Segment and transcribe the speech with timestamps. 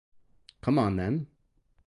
[0.61, 1.27] Come on then.